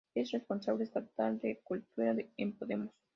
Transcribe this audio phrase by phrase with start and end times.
[0.15, 2.91] Es responsable estatal de Cultura en Podemos.